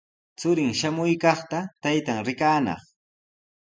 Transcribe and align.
Churin 0.39 0.71
shamuykaqta 0.79 1.59
taytan 1.81 2.19
rikanaq. 2.27 2.81